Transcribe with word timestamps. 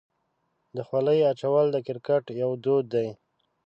د 0.75 0.77
خولۍ 0.87 1.19
اچول 1.31 1.67
د 1.71 1.77
کرکټ 1.87 2.25
یو 2.41 2.51
دود 2.63 2.85
دی. 2.93 3.07